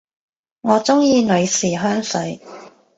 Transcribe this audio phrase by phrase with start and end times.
[0.61, 2.41] 我鍾意女士香水